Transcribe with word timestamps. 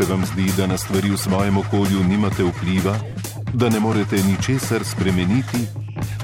Se 0.00 0.06
vam 0.12 0.24
zdi, 0.26 0.52
da 0.56 0.66
na 0.66 0.78
stvari 0.78 1.10
v 1.10 1.16
svojem 1.16 1.56
okolju 1.56 2.04
nimate 2.08 2.44
vpliva, 2.44 2.96
da 3.52 3.68
ne 3.68 3.80
morete 3.80 4.16
ničesar 4.22 4.84
spremeniti, 4.84 5.58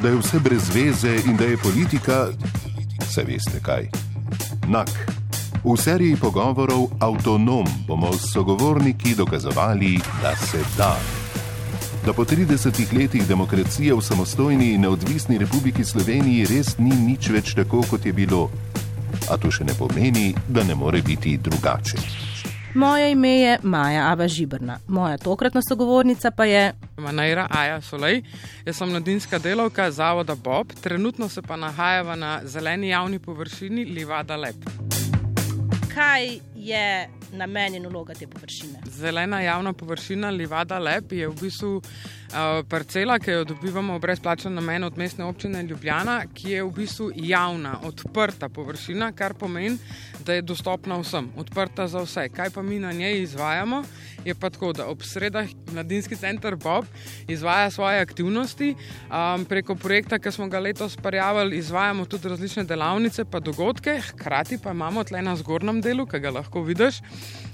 da 0.02 0.08
je 0.08 0.16
vse 0.16 0.38
brez 0.40 0.70
veze 0.74 1.16
in 1.26 1.36
da 1.36 1.44
je 1.44 1.56
politika, 1.56 2.26
se 3.04 3.24
veste 3.24 3.60
kaj. 3.62 3.88
Nak. 4.68 4.88
V 5.64 5.76
seriji 5.76 6.16
pogovorov 6.16 6.88
Avtonom 7.00 7.66
bomo 7.88 8.12
s 8.12 8.32
sogovorniki 8.32 9.14
dokazovali, 9.14 9.98
da 10.22 10.36
se 10.36 10.64
da. 10.76 10.96
Da 12.06 12.12
po 12.12 12.24
30 12.24 12.98
letih 12.98 13.28
demokracije 13.28 13.94
v 13.94 14.00
samostojni 14.00 14.72
in 14.72 14.80
neodvisni 14.80 15.38
Republiki 15.38 15.84
Sloveniji 15.84 16.46
res 16.46 16.78
ni 16.78 16.96
nič 16.96 17.28
več 17.28 17.54
tako, 17.54 17.84
kot 17.90 18.06
je 18.06 18.12
bilo. 18.12 18.48
A 19.28 19.36
to 19.36 19.50
še 19.50 19.64
ne 19.64 19.76
pomeni, 19.78 20.34
da 20.48 20.64
ne 20.64 20.74
more 20.74 21.02
biti 21.02 21.36
drugače. 21.36 22.26
Moje 22.76 23.12
ime 23.12 23.28
je 23.28 23.58
Maja 23.62 24.10
Ava 24.10 24.28
Žibrna, 24.28 24.78
moja 24.88 25.18
tokratna 25.18 25.60
sogovornica 25.68 26.30
pa 26.30 26.44
je. 26.44 26.74
Manejra 26.96 27.46
Aja 27.50 27.80
Solej, 27.80 28.22
jaz 28.66 28.76
sem 28.76 28.90
mladinska 28.90 29.38
delavka 29.38 29.90
zavoda 29.90 30.34
Bob, 30.34 30.72
trenutno 30.80 31.28
se 31.28 31.42
pa 31.42 31.56
nahajava 31.56 32.16
na 32.16 32.40
zeleni 32.44 32.88
javni 32.88 33.18
površini 33.18 33.84
Livada 33.84 34.36
Lep. 34.36 34.56
Kaj 35.94 36.38
je 36.54 37.08
namen 37.36 37.74
in 37.74 37.86
vloga 37.86 38.14
te 38.14 38.26
površine? 38.26 38.82
Zelena 38.90 39.40
javna 39.40 39.72
površina 39.72 40.30
Livada 40.30 40.78
Lep 40.78 41.12
je 41.12 41.28
v 41.28 41.34
bistvu 41.40 41.70
uh, 41.76 41.84
parcela, 42.68 43.18
ki 43.18 43.30
jo 43.30 43.44
dobivamo 43.44 43.96
v 43.96 44.00
brezplačen 44.00 44.54
namen 44.54 44.84
od 44.84 44.98
mestne 44.98 45.24
občine 45.24 45.62
Ljubljana, 45.62 46.22
ki 46.34 46.50
je 46.50 46.64
v 46.64 46.72
bistvu 46.80 47.10
javna, 47.14 47.78
odprta 47.84 48.48
površina, 48.48 49.12
kar 49.12 49.34
pomeni, 49.34 49.78
da 50.24 50.34
je 50.34 50.42
dostopna 50.42 50.98
vsem, 51.00 51.30
odprta 51.36 51.86
za 51.88 52.02
vse. 52.02 52.28
Kaj 52.28 52.50
pa 52.50 52.62
mi 52.62 52.78
na 52.78 52.92
njej 52.92 53.22
izvajamo? 53.22 53.82
Je 54.24 54.34
pa 54.34 54.50
tako, 54.50 54.72
da 54.72 54.86
ob 54.90 55.02
sredah 55.02 55.46
Mladinski 55.72 56.16
center 56.16 56.56
Bob 56.56 56.84
izvaja 57.28 57.70
svoje 57.70 58.00
aktivnosti. 58.00 58.74
Um, 58.74 59.44
preko 59.44 59.74
projekta, 59.74 60.18
ki 60.18 60.32
smo 60.32 60.48
ga 60.48 60.58
letos 60.58 60.96
parjavali, 60.96 61.58
izvajamo 61.58 62.04
tudi 62.04 62.28
različne 62.28 62.64
delavnice 62.64 63.22
in 63.22 63.42
dogodke, 63.42 64.00
hkrati 64.08 64.58
pa 64.58 64.70
imamo 64.70 65.04
tle 65.04 65.22
na 65.22 65.36
zgornjem 65.36 65.80
delu, 65.80 66.06
ki 66.06 66.18
ga 66.18 66.30
lahko 66.30 66.62
vidiš, 66.62 67.00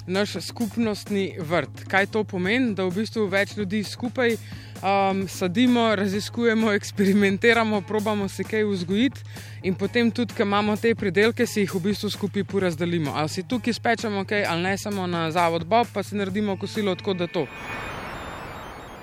naš 0.06 0.36
skupnostni 0.40 1.36
vrt. 1.38 1.84
Kaj 1.88 2.06
to 2.06 2.24
pomeni? 2.24 2.74
Da 2.74 2.84
v 2.84 2.94
bistvu 2.94 3.26
več 3.30 3.56
ljudi 3.56 3.84
skupaj 3.84 4.34
um, 4.34 5.28
sadimo, 5.28 5.94
raziskujemo, 5.96 6.72
eksperimentiramo, 6.72 7.80
probamo 7.80 8.28
se 8.28 8.44
kaj 8.44 8.64
vzgojiti 8.64 9.20
in 9.62 9.74
potem 9.74 10.10
tudi, 10.10 10.34
ker 10.34 10.46
imamo 10.46 10.76
te 10.76 10.94
pridelke, 10.94 11.46
si 11.46 11.60
jih 11.60 11.74
v 11.74 11.80
bistvu 11.88 12.10
skupaj 12.10 12.44
porazdelimo. 12.44 13.12
Ali 13.14 13.28
si 13.28 13.46
tukaj 13.48 13.78
spečemo 13.78 14.24
kaj, 14.24 14.44
ali 14.44 14.62
ne 14.62 14.78
samo 14.78 15.06
na 15.06 15.30
zavod 15.30 15.64
Bob, 15.64 15.86
pa 15.94 16.02
si 16.02 16.16
naredimo 16.16 16.56
kosilo, 16.56 16.94
tako 16.94 17.14
da 17.14 17.26
to. 17.26 17.46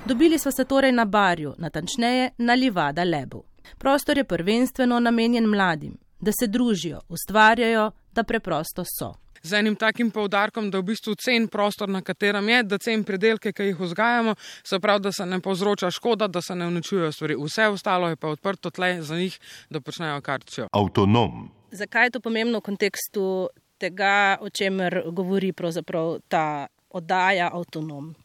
Dobili 0.05 0.39
smo 0.39 0.51
se 0.51 0.65
torej 0.65 0.91
na 0.91 1.05
barju, 1.05 1.53
natančneje 1.57 2.29
na 2.37 2.53
Livada 2.53 3.03
Lebu. 3.03 3.43
Prostor 3.77 4.17
je 4.17 4.23
prvenstveno 4.23 4.99
namenjen 4.99 5.45
mladim, 5.45 5.97
da 6.19 6.31
se 6.31 6.47
družijo, 6.47 7.01
ustvarjajo, 7.09 7.91
da 8.13 8.23
preprosto 8.23 8.83
so 8.83 9.13
z 9.43 9.53
enim 9.59 9.75
takim 9.75 10.11
poudarkom, 10.11 10.71
da 10.71 10.79
v 10.79 10.89
bistvu 10.91 11.15
cen 11.15 11.47
prostor, 11.47 11.89
na 11.89 12.01
katerem 12.01 12.49
je, 12.49 12.63
da 12.63 12.77
cen 12.77 13.03
predelke, 13.03 13.53
ki 13.53 13.71
jih 13.71 13.79
vzgajamo, 13.79 14.35
se 14.63 14.79
pravi, 14.79 15.03
da 15.07 15.11
se 15.11 15.25
ne 15.25 15.39
povzroča 15.39 15.91
škoda, 15.91 16.27
da 16.27 16.41
se 16.41 16.55
ne 16.55 16.67
uničujejo 16.67 17.11
stvari. 17.11 17.37
Vse 17.39 17.67
ostalo 17.67 18.09
je 18.09 18.15
pa 18.15 18.27
odprto 18.27 18.69
tle 18.69 19.01
za 19.01 19.15
njih, 19.15 19.39
da 19.69 19.81
počnejo 19.81 20.21
kartijo. 20.21 20.67
Avtonom. 20.71 21.49
Zakaj 21.71 22.05
je 22.05 22.09
to 22.17 22.19
pomembno 22.19 22.59
v 22.59 22.65
kontekstu 22.65 23.49
tega, 23.77 24.37
o 24.41 24.49
čemer 24.49 25.03
govori 25.11 25.53
pravzaprav 25.53 26.19
ta 26.27 26.67
oddaja 26.89 27.49
avtonom? 27.53 28.15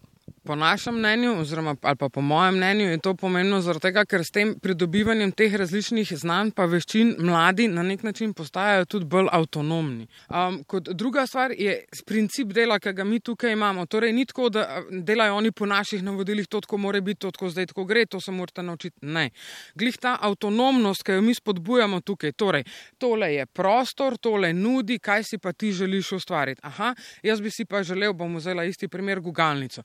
Po 0.46 0.54
našem 0.56 0.98
mnenju, 0.98 1.40
oziroma 1.40 1.76
ali 1.82 1.96
pa 1.96 2.08
po 2.08 2.20
mojem 2.20 2.54
mnenju, 2.54 2.84
je 2.90 2.98
to 2.98 3.14
pomembno 3.14 3.60
zaradi 3.60 3.82
tega, 3.82 4.04
ker 4.04 4.20
s 4.24 4.30
tem 4.30 4.50
pridobivanjem 4.60 5.30
teh 5.32 5.54
različnih 5.56 6.10
znanj 6.20 6.50
pa 6.52 6.66
veščin 6.68 7.14
mladi 7.18 7.68
na 7.68 7.82
nek 7.82 8.02
način 8.04 8.34
postajajo 8.36 8.84
tudi 8.84 9.06
bolj 9.08 9.30
avtonomni. 9.32 10.04
Um, 10.28 10.58
kot 10.68 10.90
druga 10.92 11.24
stvar 11.26 11.54
je 11.56 11.78
princip 12.06 12.52
dela, 12.52 12.76
ki 12.78 12.92
ga 12.92 13.06
mi 13.08 13.20
tukaj 13.24 13.56
imamo. 13.56 13.86
Torej, 13.86 14.12
ni 14.12 14.26
tako, 14.28 14.50
da 14.52 14.82
delajo 14.90 15.38
oni 15.38 15.52
po 15.52 15.66
naših 15.66 16.02
navodilih, 16.04 16.46
to 16.46 16.60
tako 16.60 16.76
more 16.78 17.00
biti, 17.00 17.20
to 17.24 17.30
tako 17.30 17.48
zdaj 17.48 17.70
tako 17.72 17.84
gre, 17.88 18.04
to 18.06 18.20
se 18.20 18.32
morate 18.32 18.62
naučiti. 18.62 19.06
Ne. 19.06 19.30
Glih 19.74 19.96
ta 19.96 20.18
avtonomnost, 20.20 21.06
ki 21.08 21.16
jo 21.16 21.22
mi 21.24 21.34
spodbujamo 21.34 22.00
tukaj, 22.00 22.32
torej, 22.32 22.66
tole 22.98 23.32
je 23.32 23.46
prostor, 23.46 24.18
tole 24.18 24.52
nudi, 24.52 24.98
kaj 24.98 25.24
si 25.24 25.38
pa 25.38 25.52
ti 25.52 25.72
želiš 25.72 26.12
ustvariti. 26.20 26.60
Aha, 26.62 26.92
jaz 27.22 27.40
bi 27.40 27.50
si 27.50 27.64
pa 27.64 27.82
želel, 27.82 28.12
bom 28.12 28.36
vzela 28.36 28.68
isti 28.68 28.88
primer, 28.88 29.24
gugalnico. 29.24 29.82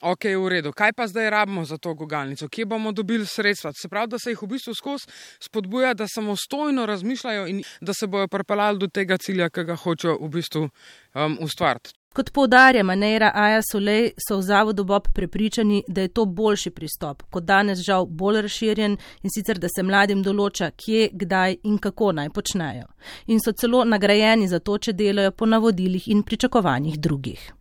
Ok, 0.00 0.24
v 0.24 0.48
redu. 0.48 0.72
Kaj 0.72 0.92
pa 0.96 1.06
zdaj 1.06 1.30
rabimo 1.30 1.64
za 1.64 1.76
to 1.78 1.94
gugalnico? 1.94 2.48
Kje 2.48 2.64
bomo 2.64 2.92
dobili 2.92 3.26
sredstva? 3.26 3.72
Se 3.72 3.88
pravi, 3.88 4.08
da 4.08 4.18
se 4.18 4.30
jih 4.30 4.42
v 4.42 4.46
bistvu 4.46 4.74
skozi 4.74 5.06
spodbuja, 5.40 5.94
da 5.94 6.08
samostojno 6.08 6.86
razmišljajo 6.86 7.46
in 7.46 7.62
da 7.80 7.94
se 7.94 8.06
bojo 8.06 8.28
pripeljali 8.28 8.78
do 8.78 8.86
tega 8.88 9.18
cilja, 9.18 9.50
ki 9.50 9.64
ga 9.64 9.76
hočejo 9.76 10.16
v 10.20 10.28
bistvu 10.28 10.62
um, 10.62 11.38
ustvariti. 11.40 11.92
Kot 12.14 12.32
povdarja 12.32 12.82
Manejra 12.82 13.30
Aja 13.34 13.60
Solej, 13.62 14.08
so 14.28 14.38
v 14.38 14.42
Zavodu 14.42 14.84
Bob 14.84 15.04
prepričani, 15.14 15.84
da 15.88 16.00
je 16.00 16.08
to 16.08 16.24
boljši 16.24 16.70
pristop, 16.70 17.22
kot 17.30 17.44
danes 17.44 17.84
žal 17.86 18.06
bolj 18.06 18.40
razširjen 18.42 18.96
in 18.96 19.30
sicer, 19.30 19.60
da 19.62 19.68
se 19.68 19.84
mladim 19.86 20.24
določa, 20.26 20.72
kje, 20.74 21.10
kdaj 21.12 21.60
in 21.62 21.78
kako 21.78 22.10
naj 22.12 22.32
počnejo. 22.34 22.88
In 23.26 23.38
so 23.38 23.52
celo 23.52 23.84
nagrajeni 23.84 24.48
za 24.48 24.58
to, 24.58 24.78
če 24.78 24.96
delajo 24.96 25.30
po 25.30 25.46
navodilih 25.46 26.08
in 26.08 26.24
pričakovanjih 26.26 26.98
drugih. 26.98 27.52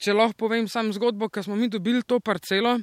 Če 0.00 0.14
lahko 0.16 0.46
povem 0.46 0.68
sam 0.68 0.94
zgodbo, 0.96 1.28
ko 1.28 1.42
smo 1.44 1.56
mi 1.60 1.68
dobili 1.68 2.00
to 2.02 2.20
parcelo, 2.24 2.78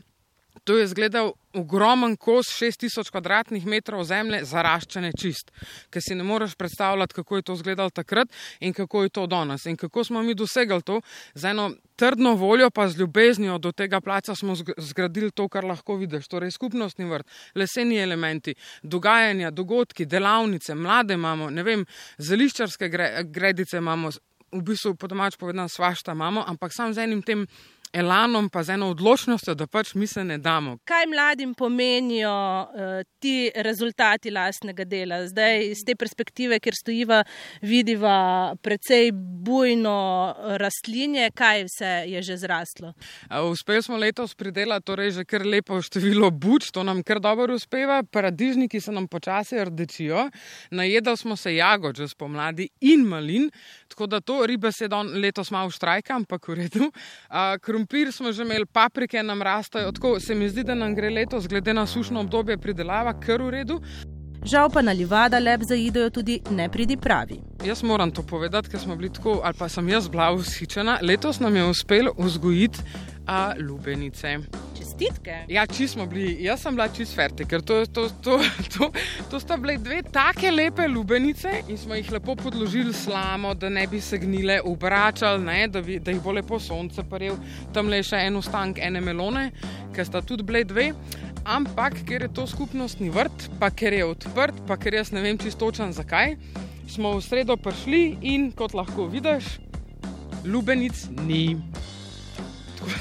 to 0.63 0.77
je 0.77 0.83
izgledal 0.85 1.31
ogromen 1.53 2.15
kos 2.17 2.47
6000 2.59 3.11
kvadratnih 3.11 3.65
metrov 3.65 4.03
zemlje, 4.05 4.43
zaraščene 4.45 5.11
čist, 5.17 5.51
ker 5.89 6.03
si 6.03 6.15
ne 6.15 6.25
moreš 6.27 6.53
predstavljati, 6.55 7.15
kako 7.17 7.39
je 7.39 7.45
to 7.47 7.53
izgledalo 7.57 7.89
takrat 7.89 8.29
in 8.59 8.73
kako 8.73 9.03
je 9.03 9.09
to 9.09 9.25
danes. 9.27 9.65
In 9.65 9.77
kako 9.77 10.03
smo 10.03 10.21
mi 10.23 10.35
dosegali 10.35 10.81
to, 10.85 10.99
z 11.33 11.49
eno 11.49 11.71
trdno 11.95 12.35
voljo, 12.35 12.69
pa 12.69 12.87
z 12.87 12.99
ljubeznijo 12.99 13.57
do 13.57 13.71
tega 13.71 14.01
placa 14.01 14.35
smo 14.35 14.55
zgradili 14.77 15.31
to, 15.31 15.47
kar 15.49 15.65
lahko 15.65 15.95
vidiš. 15.97 16.27
Torej, 16.27 16.51
skupnostni 16.51 17.05
vrt, 17.09 17.27
leseni 17.55 17.97
elementi, 17.97 18.55
dogajanja, 18.83 19.51
dogodki, 19.51 20.05
delavnice, 20.05 20.75
mlade 20.75 21.17
imamo, 21.17 21.49
ne 21.49 21.63
vem, 21.63 21.85
zeliščarske 22.17 22.89
gredice 23.23 23.77
imamo, 23.77 24.11
v 24.51 24.61
bistvu 24.63 24.95
po 24.95 25.07
domač 25.07 25.35
povedano 25.35 25.67
svašta 25.67 26.15
imamo, 26.15 26.43
ampak 26.47 26.71
sam 26.71 26.93
z 26.95 27.03
enim 27.03 27.21
tem 27.21 27.47
elanom, 27.93 28.49
pa 28.49 28.63
z 28.63 28.75
eno 28.75 28.89
odločnostjo, 28.91 29.55
da 29.55 29.67
pač 29.67 29.93
mi 29.95 30.07
se 30.07 30.23
ne 30.23 30.37
damo. 30.37 30.77
Kaj 30.87 31.05
mladim 31.07 31.53
pomenijo 31.55 32.31
uh, 32.31 33.01
ti 33.19 33.51
rezultati 33.55 34.31
lastnega 34.31 34.85
dela? 34.85 35.21
Zdaj, 35.27 35.63
iz 35.71 35.83
te 35.85 35.95
perspektive, 35.95 36.59
kjer 36.59 36.75
stojiva, 36.75 37.23
vidiva 37.61 38.55
precej 38.61 39.11
bujno 39.47 39.97
rastlinje, 40.59 41.29
kaj 41.35 41.65
vse 41.67 41.93
je 42.11 42.21
že 42.21 42.37
zraslo. 42.37 42.93
Uspeli 43.51 43.83
smo 43.83 43.97
letos 43.97 44.35
pridelati 44.35 44.85
torej 44.85 45.11
že 45.11 45.25
kar 45.25 45.45
lepo 45.45 45.81
število 45.81 46.31
buč, 46.31 46.71
to 46.71 46.83
nam 46.83 47.03
kar 47.03 47.19
dobro 47.23 47.55
uspeva, 47.55 48.03
paradižniki 48.03 48.81
se 48.81 48.91
nam 48.91 49.07
počasi 49.07 49.63
rdečijo, 49.63 50.29
najedali 50.71 51.17
smo 51.17 51.35
se 51.35 51.55
jagod 51.55 51.95
že 51.95 52.07
spomladi 52.07 52.69
in 52.81 53.07
malin, 53.07 53.49
tako 53.87 54.07
da 54.07 54.19
to 54.19 54.45
ribe 54.45 54.71
se 54.71 54.87
letos 55.13 55.51
malo 55.51 55.71
štrajka, 55.71 56.15
ampak 56.15 56.47
v 56.47 56.53
redu. 56.53 56.91
Uh, 57.29 57.57
krompir 57.77 58.11
smo 58.11 58.31
že 58.31 58.41
imeli, 58.41 58.65
paprike 58.65 59.23
nam 59.23 59.41
rastajo, 59.41 59.91
tako 59.91 60.19
se 60.19 60.35
mi 60.35 60.49
zdi, 60.49 60.63
da 60.63 60.75
nam 60.75 60.95
gre 60.95 61.09
letos, 61.09 61.47
glede 61.47 61.73
na 61.73 61.85
sušno 61.85 62.19
obdobje 62.19 62.57
pridelava, 62.57 63.13
kar 63.19 63.41
v 63.41 63.49
redu. 63.49 63.81
Žal 64.45 64.69
pa 64.69 64.81
na 64.81 64.91
livada 64.91 65.39
lep 65.39 65.61
zaidejo 65.61 66.09
tudi 66.09 66.39
nepridi 66.49 66.97
pravi. 66.97 67.39
Jaz 67.65 67.83
moram 67.83 68.11
to 68.11 68.23
povedati, 68.23 68.69
ker 68.69 68.79
smo 68.79 68.95
bili 68.95 69.11
tako, 69.13 69.41
ali 69.43 69.53
pa 69.59 69.69
sem 69.69 69.89
jaz 69.89 70.09
bila 70.09 70.31
ushičena. 70.33 70.99
Letos 71.01 71.39
nam 71.39 71.55
je 71.55 71.65
uspelo 71.65 72.13
vzgojiti 72.17 72.79
a, 73.27 73.53
lubenice. 73.59 74.37
Čestitke. 74.87 75.41
Ja, 75.51 75.65
če 75.67 75.87
smo 75.91 76.05
bili, 76.07 76.37
jaz 76.45 76.61
sem 76.63 76.77
bila 76.77 76.87
čist 76.95 77.15
ferte, 77.17 77.43
ker 77.43 77.59
to, 77.59 77.81
to, 77.91 78.05
to, 78.23 78.37
to, 78.77 78.87
to 79.27 79.39
sta 79.43 79.57
bile 79.59 79.75
dve 79.83 79.99
take 80.13 80.47
lepe 80.53 80.87
lubenice 80.87 81.51
in 81.67 81.75
smo 81.77 81.97
jih 81.97 82.13
lepo 82.15 82.37
podložili 82.39 82.95
slamo, 82.95 83.51
da 83.59 83.67
ne 83.69 83.83
bi 83.91 83.99
se 84.01 84.19
gnile, 84.21 84.61
obračali, 84.63 85.43
ne, 85.43 85.59
da, 85.67 85.83
bi, 85.83 85.99
da 85.99 86.15
jih 86.15 86.23
bo 86.23 86.31
lepo 86.37 86.59
sonce 86.59 87.03
paril. 87.03 87.35
Tam 87.75 87.91
le 87.91 87.99
še 87.99 88.23
en 88.29 88.39
ustank, 88.39 88.79
ene 88.79 89.03
melone, 89.03 89.49
ker 89.91 90.07
sta 90.07 90.23
tudi 90.23 90.47
bile 90.47 90.63
dve 90.67 90.93
ampak 91.47 92.03
ker 92.03 92.27
je 92.27 92.31
to 92.35 92.47
skupnostni 92.47 93.07
vrt, 93.09 93.47
pa 93.59 93.71
ker 93.71 93.95
je 93.95 94.03
odprt, 94.05 94.55
pa 94.67 94.75
ker 94.75 94.99
jaz 94.99 95.13
ne 95.15 95.23
vem 95.23 95.39
čistočen 95.39 95.95
zakaj, 95.95 96.35
smo 96.91 97.15
v 97.15 97.23
sredo 97.23 97.55
prišli 97.55 98.19
in 98.35 98.51
kot 98.51 98.75
lahko 98.75 99.07
vidiš, 99.11 99.57
lubenic 100.43 101.07
ni. 101.23 101.55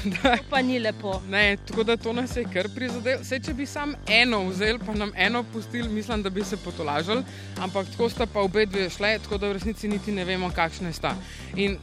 Da, 0.05 0.35
to 0.37 0.43
pa 0.49 0.61
ni 0.61 0.79
lepo. 0.79 1.21
Ne, 1.29 1.57
tako 1.67 1.83
da 1.83 1.97
to 1.97 2.13
nas 2.13 2.35
je 2.35 2.45
kar 2.53 2.69
prizadelo. 2.75 3.21
Vse, 3.21 3.39
če 3.39 3.53
bi 3.53 3.65
sam 3.65 3.93
eno 4.07 4.43
vzel, 4.49 4.79
pa 4.85 4.93
nam 4.93 5.11
eno 5.15 5.43
pustil, 5.53 5.89
mislim, 5.89 6.23
da 6.23 6.29
bi 6.29 6.43
se 6.43 6.57
potolažili, 6.57 7.23
ampak 7.61 7.87
tako 7.91 8.09
sta 8.09 8.25
pa 8.25 8.41
obe 8.41 8.65
dve 8.65 8.89
šle, 8.89 9.17
tako 9.23 9.37
da 9.37 9.47
v 9.47 9.59
resnici 9.59 9.87
niti 9.87 10.11
ne 10.11 10.25
vemo, 10.25 10.51
kakšne 10.55 10.93
sta. 10.93 11.15
In 11.55 11.77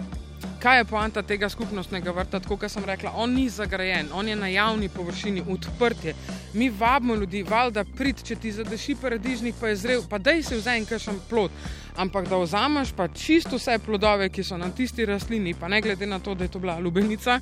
kaj 0.61 0.79
je 0.79 0.85
poanta 0.85 1.23
tega 1.23 1.49
skupnostnega 1.49 2.13
vrta? 2.13 2.41
Tako 2.41 2.57
kot 2.57 2.73
sem 2.73 2.85
rekla, 2.85 3.13
on 3.17 3.35
ni 3.35 3.49
zagrajen, 3.49 4.09
on 4.13 4.29
je 4.29 4.37
na 4.37 4.49
javni 4.49 4.89
površini, 4.89 5.45
odprt 5.49 6.05
je. 6.05 6.15
Mi 6.53 6.71
vabimo 6.71 7.15
ljudi, 7.15 7.43
valjda 7.43 7.85
prid, 7.97 8.23
če 8.25 8.37
ti 8.37 8.53
zadeši 8.53 8.97
paradižnik, 9.01 9.57
pa 9.61 9.73
je 9.73 9.77
zrel, 9.77 10.05
pa 10.11 10.19
daj 10.19 10.43
se 10.43 10.61
vzaj 10.61 10.79
en 10.79 10.87
kašem 10.87 11.21
plot. 11.31 11.53
Ampak 11.97 12.29
da 12.29 12.37
vzameš 12.37 12.93
pa 12.97 13.09
čisto 13.09 13.57
vse 13.57 13.79
plodove, 13.79 14.29
ki 14.29 14.45
so 14.45 14.57
na 14.59 14.71
tisti 14.71 15.07
rastlini, 15.07 15.55
pa 15.55 15.69
ne 15.69 15.81
glede 15.81 16.07
na 16.07 16.19
to, 16.19 16.35
da 16.35 16.45
je 16.45 16.51
to 16.51 16.59
bila 16.59 16.79
lubenica 16.79 17.41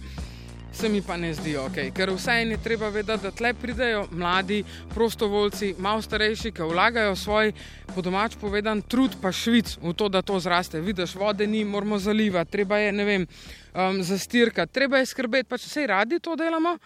se 0.73 0.89
mi 0.89 1.03
pa 1.03 1.17
ne 1.17 1.35
zdi 1.35 1.57
ok. 1.57 1.77
Ker 1.95 2.11
vseeno 2.11 2.57
je 2.57 2.63
treba 2.63 2.89
vedeti, 2.89 3.23
da 3.23 3.31
tle 3.31 3.55
pridejo 3.55 4.07
mladi 4.11 4.65
prostovoljci, 4.95 5.75
malo 5.79 6.03
starejši, 6.03 6.53
ki 6.53 6.69
vlagajo 6.69 7.17
svoj, 7.17 7.53
po 7.95 8.03
domač 8.03 8.37
povedan, 8.41 8.83
trud 8.83 9.17
pa 9.23 9.33
švic 9.33 9.77
v 9.83 9.93
to, 9.95 10.09
da 10.09 10.23
to 10.23 10.41
zraste. 10.41 10.81
Vidiš, 10.81 11.15
vode 11.15 11.47
ni, 11.47 11.65
moramo 11.65 11.99
zalivati, 11.99 12.51
treba 12.51 12.79
je, 12.79 12.93
ne 12.93 13.05
vem, 13.05 13.27
um, 13.75 14.03
zastirkati, 14.03 14.73
treba 14.73 14.99
je 14.99 15.07
skrbeti, 15.07 15.49
pa 15.49 15.59
če 15.59 15.69
se 15.69 15.87
radi 15.87 16.21
to 16.21 16.37
delamo. 16.37 16.79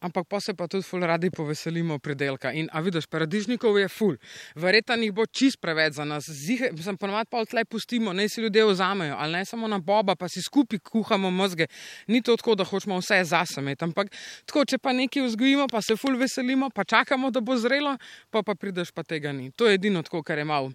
Ampak 0.00 0.28
pa 0.30 0.38
se 0.40 0.54
pa 0.54 0.68
tudi 0.70 0.86
ful 0.86 1.02
radi 1.02 1.30
poveselimo 1.30 1.98
pridelka. 1.98 2.52
In, 2.54 2.68
a 2.72 2.78
vidiš, 2.80 3.08
paradižnikov 3.10 3.78
je 3.80 3.88
ful, 3.90 4.14
verjetno 4.54 4.94
jih 5.02 5.12
bo 5.12 5.24
čist 5.26 5.58
preveč 5.58 5.96
za 5.98 6.04
nas. 6.06 6.28
Zihe, 6.30 6.70
sem 6.82 6.96
ponovadi 6.96 7.26
pa 7.30 7.42
tle 7.42 7.64
pustimo, 7.64 8.12
ne 8.14 8.28
si 8.28 8.40
ljudje 8.40 8.64
vzamejo, 8.70 9.16
ali 9.18 9.32
ne 9.32 9.44
samo 9.44 9.66
na 9.68 9.80
boba, 9.82 10.14
pa 10.14 10.28
si 10.28 10.42
skupaj 10.42 10.78
kuhamo 10.78 11.30
mozge. 11.30 11.66
Ni 12.06 12.22
to 12.22 12.36
tako, 12.36 12.54
da 12.54 12.64
hočemo 12.64 12.98
vse 13.02 13.24
zasameti. 13.24 13.84
Ampak 13.84 14.12
tako, 14.46 14.62
če 14.64 14.78
pa 14.78 14.92
nekaj 14.94 15.26
vzgojimo, 15.26 15.66
pa 15.66 15.82
se 15.82 15.96
ful 15.96 16.14
veselimo, 16.18 16.70
pa 16.70 16.84
čakamo, 16.84 17.32
da 17.34 17.40
bo 17.40 17.56
zrelo, 17.58 17.96
pa 18.30 18.44
pa 18.46 18.54
prideš, 18.54 18.92
pa 18.94 19.02
tega 19.02 19.32
ni. 19.32 19.50
To 19.50 19.66
je 19.66 19.80
edino 19.80 20.02
tako, 20.06 20.22
kar 20.22 20.38
je 20.38 20.44
malo. 20.46 20.70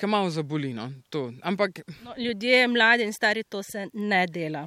Kaj 0.00 0.08
malo 0.08 0.30
zabolino. 0.30 0.88
Ampak... 1.42 1.84
No, 2.02 2.16
ljudje, 2.18 2.64
mladi 2.68 3.04
in 3.04 3.12
stari, 3.12 3.44
to 3.44 3.62
se 3.62 3.86
ne 3.92 4.24
dela 4.26 4.64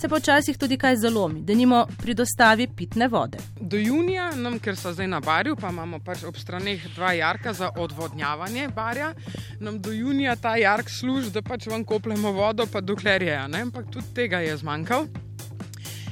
se 0.00 0.08
pa 0.08 0.16
včasih 0.16 0.58
tudi 0.58 0.78
kaj 0.80 0.96
zalomi, 0.96 1.42
da 1.42 1.54
nimo 1.54 1.86
pri 2.02 2.14
dostavi 2.14 2.68
pitne 2.76 3.08
vode. 3.08 3.38
Do 3.60 3.76
junija, 3.76 4.30
nam, 4.34 4.58
ker 4.58 4.76
so 4.76 4.92
zdaj 4.92 5.08
na 5.12 5.20
barju, 5.20 5.56
pa 5.60 5.68
imamo 5.68 6.00
pač 6.04 6.24
ob 6.24 6.38
straneh 6.40 6.86
dva 6.94 7.12
jarka 7.12 7.52
za 7.52 7.70
odvodnjavanje 7.76 8.68
barja, 8.74 9.12
nam 9.60 9.80
do 9.80 9.92
junija 9.92 10.36
ta 10.36 10.56
jark 10.56 10.88
služi, 10.90 11.30
da 11.30 11.42
pač 11.42 11.66
vam 11.66 11.84
kopljemo 11.84 12.32
vodo, 12.32 12.66
pa 12.72 12.80
dokler 12.80 13.22
je, 13.22 13.36
ampak 13.36 13.92
tudi 13.92 14.14
tega 14.14 14.40
je 14.40 14.56
zmanjkalo. 14.56 15.29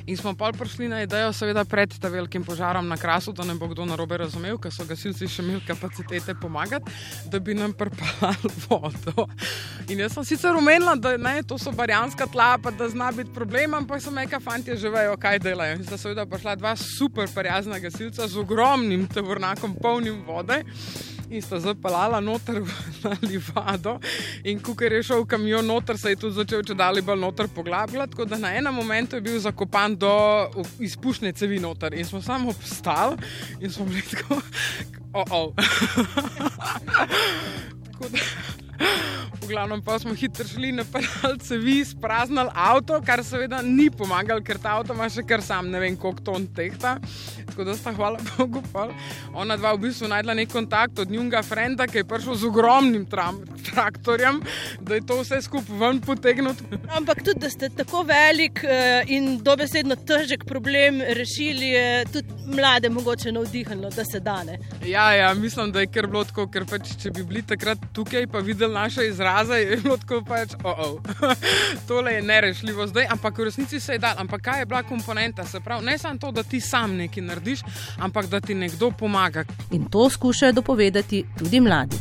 In 0.08 0.16
smo 0.16 0.32
pa 0.32 0.48
prišli 0.56 0.88
na 0.88 1.02
idejo, 1.04 1.32
seveda 1.36 1.66
pred 1.68 1.92
tem 1.92 2.12
velikim 2.12 2.44
požarom 2.44 2.86
na 2.88 2.96
krasu, 2.96 3.32
da 3.36 3.44
ne 3.44 3.52
bo 3.60 3.66
kdo 3.68 3.84
narobe 3.84 4.16
razumel, 4.16 4.56
ker 4.56 4.72
so 4.72 4.86
gasilci 4.88 5.28
še 5.28 5.42
imeli 5.44 5.60
kapacitete 5.68 6.32
pomagati, 6.40 6.88
da 7.28 7.36
bi 7.44 7.52
nam 7.52 7.74
prpali 7.76 8.48
vodo. 8.64 9.26
In 9.92 10.00
jaz 10.00 10.16
sem 10.16 10.24
sicer 10.30 10.56
umenila, 10.56 10.96
da 10.96 11.12
ne, 11.20 11.42
to 11.44 11.60
so 11.60 11.74
barjanska 11.76 12.24
tla, 12.32 12.54
pa 12.56 12.72
da 12.72 12.88
zna 12.88 13.10
biti 13.12 13.36
problem, 13.36 13.76
ampak 13.82 14.00
sem 14.00 14.16
neka 14.16 14.40
fanti 14.40 14.78
že 14.80 14.88
vejo, 14.88 15.12
kaj 15.20 15.42
delajo. 15.44 15.76
In 15.76 15.84
sta 15.84 16.00
seveda 16.00 16.24
prišla 16.24 16.56
dva 16.56 16.72
super 16.80 17.28
prijazna 17.28 17.76
gasilca 17.76 18.24
z 18.24 18.40
ogromnim 18.40 19.04
tovornakom, 19.12 19.76
polnim 19.76 20.24
vode 20.24 20.62
in 21.30 21.42
sta 21.42 21.60
zapeljala 21.60 22.20
noter 22.20 22.60
na 23.04 23.16
livado. 23.22 23.98
In 24.44 24.60
ko 24.60 24.74
je 24.84 25.02
šel 25.02 25.26
kamion 25.26 25.66
noter, 25.66 25.98
se 25.98 26.10
je 26.10 26.16
tudi 26.16 26.34
začel 26.34 26.62
če 26.62 26.74
dalje 26.74 27.02
bolj 27.02 27.20
noter 27.20 27.48
poglabljati. 27.54 28.10
Tako 28.10 28.24
da 28.24 28.38
na 28.38 28.54
enem 28.56 28.74
momentu 28.74 29.16
je 29.16 29.20
bil 29.20 29.40
zakopan 29.40 29.96
do 29.96 30.12
izpušne 30.80 31.32
cevi 31.32 31.58
noter. 31.60 31.94
In 31.94 32.04
smo 32.04 32.22
samo 32.22 32.50
obstali 32.50 33.16
in 33.60 33.70
smo 33.70 33.84
bili 33.84 34.02
tako, 34.02 34.40
oh, 35.12 35.24
oh. 35.38 35.54
tako 37.92 38.08
da. 38.08 38.18
Glavnem 39.48 39.82
pa 39.82 39.98
smo 39.98 40.14
hitro 40.14 40.44
šli 40.44 40.72
na 40.72 40.84
palce, 40.84 41.56
vi 41.56 41.84
spraznili 41.84 42.50
avto, 42.54 43.00
kar 43.06 43.24
seveda 43.24 43.62
ni 43.62 43.90
pomagalo, 43.90 44.42
ker 44.44 44.58
ta 44.60 44.74
avto 44.76 44.92
ima 44.92 45.08
še 45.08 45.22
kar 45.24 45.40
sam, 45.42 45.70
ne 45.72 45.80
vem 45.80 45.96
koliko 45.96 46.20
ton 46.26 46.46
tehta. 46.56 46.98
Tako 47.48 47.64
da 47.64 47.76
sta 47.76 47.94
hvala 47.96 48.20
Bogu. 48.36 48.62
Pa. 48.72 48.88
Ona 49.34 49.56
dva 49.56 49.72
v 49.74 49.86
bistvu 49.86 50.10
najdla 50.12 50.34
nek 50.36 50.52
kontakt 50.52 50.98
od 50.98 51.10
njunga 51.10 51.40
frenda, 51.42 51.86
ki 51.88 52.02
je 52.02 52.04
prišel 52.04 52.36
z 52.36 52.48
ogromnim 52.50 53.06
tram, 53.08 53.40
traktorjem, 53.70 54.42
da 54.80 54.98
je 54.98 55.06
to 55.06 55.20
vse 55.22 55.40
skupaj 55.42 55.80
ven 55.80 56.00
potegnut. 56.04 56.60
Ampak 56.98 57.22
tudi, 57.24 57.40
da 57.40 57.50
ste 57.50 57.70
tako 57.72 58.04
velik 58.08 58.60
uh, 58.64 59.08
in 59.08 59.38
dobesedno 59.44 59.96
težek 59.96 60.44
problem 60.44 61.00
rešili, 61.00 61.72
je 61.72 62.04
tudi 62.12 62.52
mlade 62.52 62.92
mogoče 62.92 63.32
navdihnilo, 63.32 63.90
da 63.96 64.04
se 64.04 64.20
dane. 64.20 64.58
Ja, 64.84 65.12
ja, 65.14 65.32
mislim, 65.34 65.72
da 65.72 65.80
je 65.80 65.90
kar 65.92 66.06
bilo 66.06 66.24
tako, 66.28 66.46
ker 66.52 66.68
pač, 66.68 66.92
če 67.02 67.10
bi 67.16 67.24
bili 67.24 67.42
takrat 67.42 67.78
tukaj 67.96 68.26
pa 68.26 68.38
videli 68.44 68.74
naše 68.74 69.06
izraze, 69.08 69.37
je 69.42 69.76
bilo 69.76 69.96
tako 69.96 70.22
pač, 70.24 70.54
oh, 70.64 70.78
oh. 70.84 71.00
tole 71.88 72.12
je 72.12 72.22
nerešljivo 72.22 72.86
zdaj, 72.86 73.06
ampak 73.10 73.38
v 73.38 73.44
resnici 73.44 73.80
se 73.80 73.92
je 73.92 73.98
dal. 73.98 74.14
Ampak 74.18 74.42
kaj 74.42 74.60
je 74.60 74.66
bila 74.66 74.82
komponenta? 74.82 75.44
Se 75.44 75.60
pravi, 75.60 75.84
ne 75.84 75.98
samo 75.98 76.18
to, 76.18 76.30
da 76.30 76.42
ti 76.42 76.60
sam 76.60 76.96
nekaj 76.96 77.22
narediš, 77.22 77.60
ampak 77.98 78.26
da 78.26 78.40
ti 78.40 78.54
nekdo 78.54 78.90
pomaga. 78.90 79.44
In 79.70 79.84
to 79.90 80.10
skušajo 80.10 80.52
dopovedati 80.52 81.24
tudi 81.38 81.60
mladim. 81.60 81.98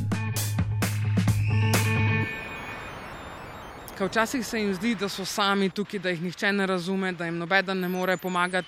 Včasih 3.99 4.45
se 4.45 4.59
jim 4.59 4.73
zdi, 4.73 4.95
da 4.95 5.09
so 5.09 5.25
sami 5.25 5.69
tukaj, 5.69 5.99
da 5.99 6.09
jih 6.09 6.21
nihče 6.21 6.51
ne 6.53 6.65
razume, 6.67 7.11
da 7.11 7.25
jim 7.25 7.37
noben 7.37 7.79
ne 7.79 7.87
more 7.87 8.17
pomagati. 8.17 8.67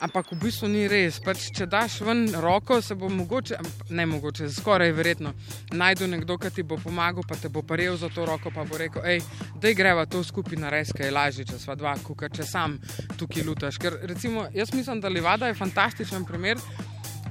Ampak 0.00 0.32
v 0.32 0.38
bistvu 0.40 0.68
ni 0.72 0.86
res. 0.88 1.18
Pač, 1.20 1.50
če 1.52 1.66
daš 1.68 1.98
ven 2.06 2.22
roko, 2.40 2.78
se 2.80 2.96
bo 2.96 3.10
mogoče, 3.12 3.58
ne 3.92 4.06
mogoče, 4.08 4.48
skoraj 4.48 4.94
verjetno, 4.96 5.34
najdu 5.76 6.08
nekdo, 6.08 6.38
ki 6.40 6.50
ti 6.56 6.64
bo 6.64 6.78
pomagal, 6.80 7.26
pa 7.28 7.36
te 7.36 7.50
bo 7.52 7.60
paril 7.60 7.98
za 8.00 8.08
to 8.08 8.24
roko, 8.24 8.52
pa 8.54 8.64
bo 8.64 8.80
rekel, 8.80 9.04
hej, 9.04 9.20
da 9.60 9.74
greva 9.76 10.06
to 10.08 10.22
skupaj 10.24 10.56
na 10.56 10.72
res, 10.72 10.94
kaj 10.96 11.10
je 11.10 11.12
lažje, 11.12 11.46
če 11.52 11.60
sva 11.60 11.76
dva, 11.76 11.92
kot 12.00 12.24
če 12.32 12.48
sam 12.48 12.78
tukaj 13.20 13.44
lutaš. 13.44 13.76
Ker 13.82 14.00
recimo, 14.08 14.46
jaz 14.56 14.72
mislim, 14.72 15.04
da 15.04 15.12
Livada 15.12 15.52
je 15.52 15.58
fantastičen 15.60 16.24
primer, 16.24 16.56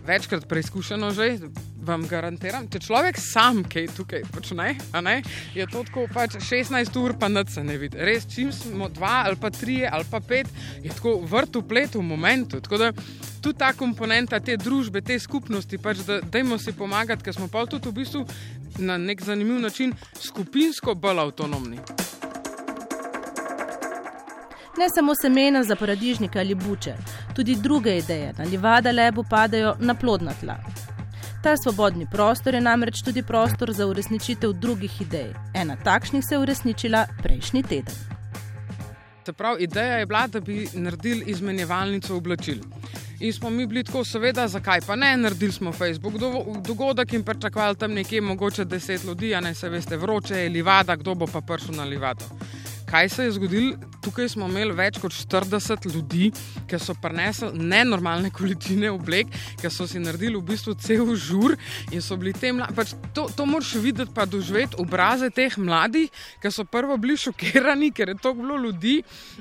večkrat 0.09 0.47
preizkušeno 0.49 1.11
že 1.13 1.37
vam 1.85 2.03
garantiram, 2.07 2.67
če 2.69 2.81
človek 2.83 3.17
sam 3.21 3.61
kaj 3.63 3.87
tukaj 3.97 4.25
počne, 4.33 4.73
je 5.55 5.67
to 5.69 5.83
tako 5.87 6.05
pač 6.13 6.37
16 6.41 6.97
ur, 7.01 7.15
pa 7.19 7.29
noč 7.31 7.53
se 7.55 7.63
ne 7.63 7.77
vidi. 7.81 7.97
Res, 7.97 8.27
čim 8.29 8.51
smo 8.53 8.89
dva 8.93 9.23
ali 9.27 9.39
pa 9.39 9.49
tri 9.53 9.79
ali 9.87 10.05
pa 10.09 10.19
pet, 10.19 10.49
je 10.83 10.91
tako 10.93 11.19
vrt 11.29 11.61
v 11.61 11.63
pletu 11.69 12.01
v 12.01 12.09
momentu. 12.09 12.61
Tako 12.61 12.81
da 12.81 12.91
tudi 13.41 13.57
ta 13.61 13.71
komponenta 13.73 14.41
te 14.43 14.57
družbe, 14.57 15.01
te 15.01 15.19
skupnosti, 15.19 15.81
pač 15.81 16.03
da 16.07 16.19
dajmo 16.21 16.59
si 16.59 16.75
pomagati, 16.75 17.23
ker 17.25 17.37
smo 17.37 17.47
pa 17.47 17.65
tudi 17.69 17.89
v 17.89 17.97
bistvu 18.01 18.25
na 18.79 18.97
nek 18.97 19.21
zanimiv 19.25 19.61
način 19.61 19.95
skupinsko 20.19 20.95
bolj 20.95 21.27
avtonomni. 21.27 22.08
Ne 24.79 24.89
samo 24.89 25.13
semena 25.15 25.63
za 25.63 25.75
paradižnike 25.75 26.39
ali 26.39 26.55
buče, 26.55 26.93
tudi 27.35 27.55
druge 27.55 27.97
ideje 27.97 28.33
na 28.37 28.43
livada 28.43 28.91
lebu 28.91 29.23
padajo 29.29 29.75
na 29.79 29.93
plodna 29.95 30.31
tla. 30.41 30.55
Ta 31.43 31.57
svobodni 31.57 32.07
prostor 32.11 32.53
je 32.55 32.61
namreč 32.61 33.01
tudi 33.05 33.23
prostor 33.23 33.73
za 33.73 33.87
uresničitev 33.87 34.53
drugih 34.53 35.01
idej. 35.01 35.33
Ena 35.53 35.75
takšnih 35.83 36.23
se 36.25 36.35
je 36.35 36.39
uresničila 36.39 37.05
prejšnji 37.23 37.63
teden. 37.63 37.95
Prav, 39.37 39.55
ideja 39.59 39.97
je 39.97 40.05
bila, 40.05 40.27
da 40.27 40.39
bi 40.39 40.67
naredili 40.73 41.23
izmenjevalnico 41.27 42.15
oblačil. 42.15 42.57
In 43.19 43.33
smo 43.33 43.49
mi 43.49 43.67
bili 43.67 43.83
tako, 43.83 44.05
seveda, 44.05 44.47
zakaj 44.47 44.81
pa 44.87 44.95
ne, 44.95 45.17
naredili 45.17 45.51
smo 45.51 45.71
Facebook 45.71 46.13
dogodek 46.67 47.13
in 47.13 47.23
pričakovali 47.23 47.75
tam 47.75 47.93
nekje 47.93 48.21
mogoče 48.21 48.65
deset 48.65 49.03
ljudi, 49.03 49.35
a 49.35 49.39
ne 49.39 49.53
se 49.53 49.69
veste, 49.69 49.97
vroče 49.97 50.35
je 50.35 50.49
livada, 50.49 50.95
kdo 50.95 51.15
bo 51.15 51.27
pa 51.27 51.41
prišel 51.41 51.75
na 51.75 51.83
livado. 51.83 52.25
Kaj 52.89 53.09
se 53.09 53.23
je 53.23 53.31
zgodilo? 53.31 53.75
Tukaj 54.01 54.29
smo 54.33 54.47
imeli 54.49 54.73
več 54.73 54.97
kot 54.97 55.13
40 55.13 55.83
ljudi, 55.93 56.31
ki 56.65 56.77
so 56.81 56.95
prinesli 56.97 57.51
nenormalne 57.53 58.31
količine 58.33 58.89
oblek, 58.89 59.29
ki 59.61 59.69
so 59.69 59.85
si 59.87 59.99
naredili 60.01 60.39
v 60.39 60.41
bistvu 60.47 60.73
cel 60.81 61.11
žur 61.13 61.53
in 61.93 62.01
so 62.01 62.17
bili 62.17 62.33
tem. 62.33 62.57
Pač 62.75 62.95
to, 63.13 63.27
to 63.35 63.45
moraš 63.45 63.75
videti, 63.83 64.09
pa 64.15 64.25
doživeti 64.25 64.79
obraze 64.81 65.29
teh 65.29 65.57
mladih, 65.61 66.09
ki 66.41 66.51
so 66.53 66.65
prvo 66.65 66.97
bili 66.97 67.17
šokirani, 67.21 67.91
ker 67.93 68.09
je 68.09 68.15
to 68.23 68.33
bilo 68.33 68.57
ljudi, 68.57 68.95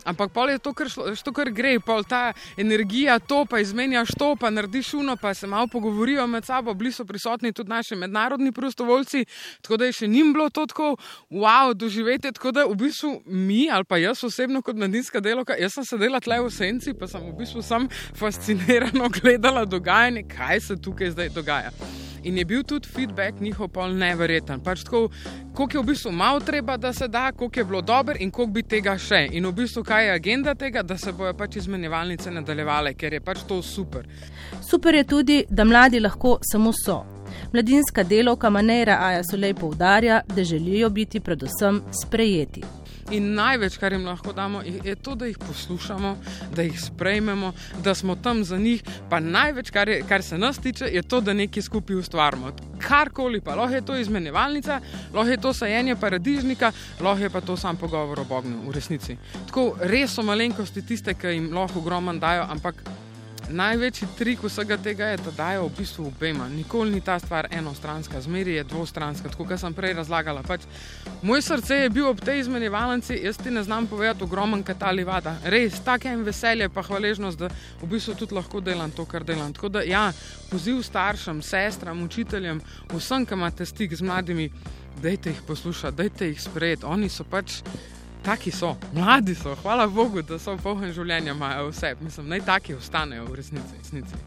ampak 0.05 0.35
pol 0.35 0.52
je 0.52 0.61
to, 0.61 0.75
kar, 0.76 0.93
šlo, 0.93 1.33
kar 1.33 1.52
gre, 1.55 1.78
pol 1.81 2.05
ta 2.05 2.35
energija, 2.61 3.17
to 3.19 3.47
pa 3.49 3.62
izmenjaš 3.64 4.12
to, 4.19 4.35
pa 4.37 4.52
narediš 4.52 4.93
uno, 5.00 5.17
pa 5.17 5.33
se 5.35 5.49
malo 5.49 5.71
pogovorijo 5.73 6.26
med 6.26 6.45
sabo, 6.45 6.75
bili 6.75 6.93
so 6.93 7.09
prisotni 7.09 7.55
tudi 7.57 7.73
naši 7.73 7.97
mednarodni 7.97 8.52
prostovoljci, 8.52 9.25
tako 9.62 9.81
da 9.81 9.88
je 9.88 9.99
še 10.02 10.12
njim 10.12 10.35
bilo 10.37 10.50
to 10.50 10.67
tako, 10.69 10.93
wow, 11.31 11.73
doživeti, 11.73 12.35
tako 12.37 12.52
da 12.52 12.69
v 12.69 12.76
bistvu 12.85 13.17
mi, 13.47 13.68
ali 13.71 13.85
pa 13.85 13.99
jaz 13.99 14.25
osebno 14.25 14.62
kot 14.62 14.76
mladinska 14.76 15.21
delovka, 15.21 15.57
jaz 15.59 15.78
sem 15.78 15.85
sedela 15.85 16.21
tle 16.21 16.40
v 16.42 16.50
senci, 16.50 16.95
pa 16.95 17.09
sem 17.09 17.23
v 17.23 17.37
bistvu 17.38 17.62
sam 17.62 17.88
fascinirano 18.18 19.09
gledala 19.21 19.64
dogajanje, 19.64 20.26
kaj 20.28 20.61
se 20.61 20.76
tukaj 20.76 21.14
zdaj 21.16 21.33
dogaja. 21.35 21.73
In 22.23 22.38
je 22.38 22.45
bil 22.45 22.62
tudi 22.62 22.88
feedback 22.88 23.40
njihov 23.40 23.68
pol 23.68 23.95
neverjeten. 23.95 24.61
Pač 24.61 24.83
tako, 24.85 25.09
koliko 25.54 25.76
je 25.76 25.83
v 25.83 25.87
bistvu 25.87 26.12
malo 26.12 26.40
treba, 26.40 26.76
da 26.76 26.92
se 26.92 27.09
da, 27.09 27.33
koliko 27.33 27.61
je 27.61 27.64
bilo 27.64 27.83
dobro 27.83 28.16
in 28.18 28.30
koliko 28.30 28.52
bi 28.52 28.62
tega 28.62 28.99
še. 28.99 29.28
In 29.33 29.47
v 29.47 29.52
bistvu, 29.52 29.85
kaj 29.87 30.07
je 30.07 30.14
agenda 30.14 30.54
tega, 30.54 30.83
da 30.83 30.99
se 30.99 31.12
bojo 31.12 31.35
pač 31.35 31.57
izmenjevalnice 31.57 32.30
nadaljevale, 32.30 32.95
ker 32.95 33.12
je 33.12 33.21
pač 33.21 33.45
to 33.49 33.62
super. 33.62 34.09
Super 34.71 34.95
je 34.95 35.04
tudi, 35.04 35.45
da 35.50 35.64
mladi 35.64 36.00
lahko 36.00 36.38
samo 36.52 36.73
so. 36.73 37.04
Mladinska 37.52 38.02
delovka 38.04 38.50
Manera 38.50 38.99
Aja 39.00 39.23
Solej 39.25 39.54
poudarja, 39.54 40.21
da 40.35 40.45
želijo 40.45 40.90
biti 40.90 41.21
predvsem 41.21 41.83
sprejeti. 42.02 42.77
In 43.10 43.32
največ, 43.34 43.78
kar 43.80 43.92
jim 43.92 44.04
lahko 44.04 44.32
damo, 44.36 44.60
je 44.62 44.94
to, 44.96 45.14
da 45.14 45.26
jih 45.26 45.38
poslušamo, 45.38 46.16
da 46.54 46.62
jih 46.62 46.80
sprejmemo, 46.80 47.52
da 47.84 47.94
smo 47.94 48.16
tam 48.16 48.44
za 48.44 48.58
njih. 48.58 48.82
Pa 49.10 49.20
največ, 49.20 49.70
kar, 49.70 49.88
je, 49.88 50.02
kar 50.08 50.22
se 50.22 50.38
nas 50.38 50.58
tiče, 50.58 50.84
je 50.92 51.02
to, 51.02 51.20
da 51.20 51.32
nekaj 51.32 51.62
skupaj 51.62 51.96
ustvarjamo. 51.96 52.52
Karkoli 52.78 53.40
pa, 53.40 53.54
lahko 53.54 53.74
je 53.74 53.84
to 53.86 53.96
izmenjevalnica, 53.96 54.80
lahko 55.14 55.30
je 55.30 55.40
to 55.40 55.52
sajenje 55.52 55.96
paradižnika, 55.96 56.72
lahko 57.00 57.22
je 57.22 57.30
pa 57.30 57.40
to 57.40 57.56
sam 57.56 57.76
pogovor 57.76 58.20
o 58.20 58.24
Bogu 58.24 58.48
v 58.68 58.72
resnici. 58.74 59.16
Tako 59.46 59.72
res 59.80 60.14
so 60.14 60.22
malenkosti 60.22 60.82
tiste, 60.82 61.14
ki 61.14 61.36
jim 61.36 61.52
lahko 61.54 61.80
ogromno 61.80 62.14
dajo, 62.20 62.44
ampak 62.50 62.82
Največji 63.49 64.09
trik 64.19 64.43
vsega 64.45 64.76
tega 64.76 65.07
je, 65.07 65.17
da 65.25 65.31
dajo 65.31 65.69
v 65.69 65.73
bistvu 65.78 66.07
obema. 66.07 66.49
Nikoli 66.49 66.90
ni 66.90 67.00
ta 67.00 67.19
stvar 67.19 67.49
enostranska, 67.50 68.21
zmeri 68.21 68.59
je 68.59 68.64
dvostranska, 68.64 69.28
tako 69.33 69.47
kot 69.49 69.61
sem 69.61 69.75
prej 69.75 69.95
razlagala. 69.97 70.43
Pač, 70.45 70.67
moj 71.23 71.43
srce 71.43 71.78
je 71.83 71.90
bil 71.90 72.11
ob 72.11 72.21
tej 72.21 72.43
izmenjevalnici, 72.43 73.17
jaz 73.25 73.40
ti 73.40 73.50
ne 73.50 73.62
znam 73.64 73.87
povedati, 73.87 74.25
ogromen 74.25 74.62
katali 74.62 75.05
vada. 75.05 75.38
Res, 75.45 75.81
tako 75.85 76.12
je 76.12 76.17
veselje, 76.28 76.69
pa 76.69 76.85
hvaležnost, 76.85 77.40
da 77.40 77.49
v 77.81 77.88
bistvu 77.88 78.19
tudi 78.21 78.37
lahko 78.37 78.61
delam 78.61 78.93
to, 78.93 79.09
kar 79.09 79.25
delam. 79.25 79.52
Tako 79.57 79.73
da, 79.73 79.83
ja, 79.83 80.11
poziv 80.50 80.83
staršem, 80.85 81.43
sestram, 81.43 82.02
učiteljem, 82.05 82.61
vsem, 82.93 83.25
ki 83.26 83.38
imate 83.38 83.67
stik 83.67 83.97
z 83.97 84.05
mladimi, 84.05 84.50
dajte 85.02 85.33
jih 85.33 85.45
poslušati, 85.47 85.97
dajte 85.97 86.35
jih 86.35 86.43
sprejeti. 86.43 86.85
Oni 86.85 87.09
so 87.09 87.25
pač 87.25 87.62
taki 88.28 88.50
so, 88.50 88.76
mladi 88.94 89.35
so, 89.35 89.54
hvala 89.62 89.87
Bogu, 89.87 90.23
da 90.23 90.37
so 90.38 90.52
polni 90.61 90.90
življenja, 90.92 91.32
imajo 91.32 91.70
vse. 91.70 91.94
Mislim, 92.04 92.26
naj 92.28 92.42
taki 92.44 92.75
ostanejo 92.76 93.25
v 93.25 93.38
resnici. 93.38 93.78
resnici. 93.80 94.18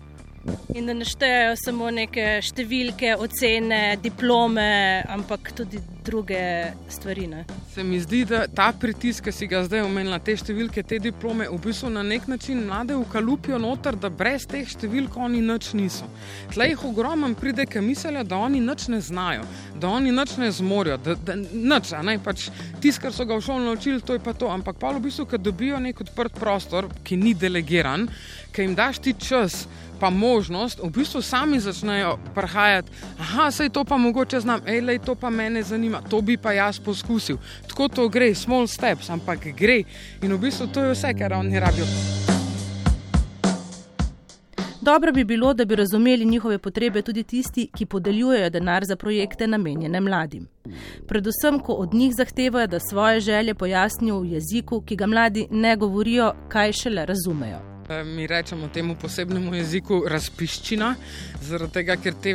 In 0.74 0.88
da 0.90 0.96
ne 0.98 1.06
štejejo 1.06 1.52
samo 1.62 1.92
neke 1.94 2.40
številke, 2.42 3.12
ocene, 3.22 3.82
diplome, 4.02 5.04
ampak 5.06 5.52
tudi 5.54 5.78
druge 6.06 6.74
stvari. 6.90 7.28
Ne? 7.28 7.46
Se 7.74 7.84
mi 7.84 8.00
zdi, 8.00 8.24
da 8.26 8.46
ta 8.48 8.72
pritisk, 8.80 9.24
ki 9.24 9.32
si 9.32 9.48
ga 9.48 9.64
zdaj 9.66 9.84
omenila, 9.86 10.20
te 10.20 10.36
številke, 10.38 10.84
te 10.88 11.00
diplome, 11.02 11.48
v 11.50 11.60
bistvu 11.62 11.92
na 11.94 12.04
nek 12.06 12.28
način 12.32 12.64
mlade 12.68 12.96
ukalupijo 12.98 13.60
noter, 13.62 13.96
da 13.96 14.10
brez 14.10 14.48
teh 14.50 14.68
številk 14.68 15.18
oni 15.18 15.42
nič 15.46 15.72
niso. 15.78 16.10
Tleh 16.54 16.74
jih 16.74 16.86
ogromno 16.90 17.30
pride, 17.38 17.68
ki 17.70 17.84
mislijo, 17.86 18.24
da 18.28 18.42
oni 18.42 18.62
nič 18.64 18.88
ne 18.94 19.02
znajo, 19.02 19.46
da 19.80 19.92
oni 19.92 20.14
nič 20.16 20.38
ne 20.42 20.52
zmorijo, 20.56 20.98
da, 21.06 21.16
da 21.16 21.38
nič, 21.38 21.94
ne 22.04 22.18
pač 22.24 22.50
tisto, 22.82 23.06
kar 23.06 23.16
so 23.16 23.26
ga 23.26 23.38
v 23.38 23.46
šoli 23.46 23.68
naučili, 23.70 24.02
to 24.06 24.18
je 24.18 24.24
pa 24.24 24.34
to. 24.34 24.50
Ampak 24.52 24.82
pa 24.82 24.94
v 24.96 25.06
bistvu, 25.06 25.28
ki 25.30 25.42
dobijo 25.42 25.80
nek 25.82 26.02
odprt 26.02 26.38
prostor, 26.40 26.90
ki 27.06 27.18
ni 27.18 27.34
delegiran, 27.38 28.10
ki 28.52 28.68
jim 28.68 28.76
daš 28.76 29.00
ti 29.00 29.14
čas 29.14 29.66
pa 30.02 30.10
možnost, 30.10 30.80
v 30.82 30.90
bistvu 30.90 31.22
sami 31.22 31.60
začnejo 31.60 32.18
prihajati, 32.34 32.90
ah, 33.22 33.52
sej 33.54 33.70
to 33.70 33.84
pa 33.86 33.98
mogoče 34.02 34.40
znam, 34.42 34.62
ej, 34.66 35.00
to 35.06 35.14
pa 35.16 35.30
mene 35.30 35.62
zanima, 35.64 35.91
to 36.10 36.22
bi 36.22 36.38
pa 36.38 36.54
jaz 36.54 36.80
poskusil. 36.80 37.38
Tako 37.68 37.88
to 37.88 38.10
gre, 38.10 38.36
small 38.36 38.68
steps, 38.68 39.10
ampak 39.10 39.52
gre. 39.58 39.84
In 40.22 40.34
v 40.34 40.40
bistvu 40.48 40.68
to 40.68 40.84
je 40.84 40.96
vse, 40.96 41.14
kar 41.18 41.34
oni 41.34 41.60
rabijo. 41.60 41.86
Dobro 44.82 45.12
bi 45.12 45.24
bilo, 45.24 45.54
da 45.54 45.66
bi 45.66 45.76
razumeli 45.76 46.26
njihove 46.26 46.58
potrebe 46.58 47.02
tudi 47.02 47.24
tisti, 47.24 47.68
ki 47.76 47.86
podeljujejo 47.86 48.50
denar 48.50 48.86
za 48.86 48.96
projekte 48.96 49.48
namenjene 49.48 50.02
mladim. 50.02 50.48
Predvsem, 51.08 51.60
ko 51.60 51.74
od 51.74 51.94
njih 51.94 52.14
zahtevajo, 52.18 52.68
da 52.68 52.80
svoje 52.80 53.20
želje 53.20 53.54
pojasnijo 53.54 54.20
v 54.20 54.26
jeziku, 54.26 54.82
ki 54.82 54.96
ga 54.96 55.08
mladi 55.08 55.48
ne 55.52 55.76
govorijo, 55.76 56.34
kaj 56.50 56.74
šele 56.74 57.06
razumejo. 57.06 57.81
Eh, 57.92 58.04
mi 58.04 58.28
rečemo 58.28 58.68
temu 58.68 58.96
posebnemu 58.96 59.56
jeziku 59.56 59.98
razpiščina, 60.08 60.94
zaradi 61.44 61.74
tega, 61.76 61.98
ker 62.00 62.16
te 62.24 62.32